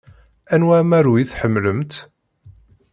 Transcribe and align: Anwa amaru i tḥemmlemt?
Anwa 0.53 0.75
amaru 0.83 1.11
i 1.17 1.23
tḥemmlemt? 1.31 1.93